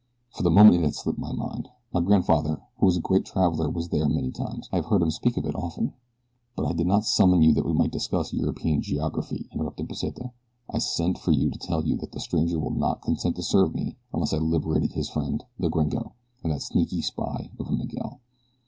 [0.35, 1.69] For the moment it had slipped my mind.
[1.93, 4.67] My grandfather who was a great traveler was there many times.
[4.73, 5.93] I have heard him speak of it often."
[6.55, 10.31] "But I did not summon you that we might discuss European geography," interrupted Pesita.
[10.71, 13.75] "I sent for you to tell you that the stranger would not consent to serve
[13.75, 16.13] me unless I liberated his friend, the gringo,
[16.43, 18.21] and that sneaking spy of a Miguel.